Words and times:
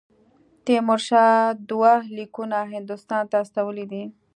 تیمورشاه 0.65 1.31
دوه 1.69 1.93
لیکونه 2.15 2.59
هندوستان 2.73 3.23
ته 3.31 3.35
استولي 3.43 3.85
دي. 3.91 4.03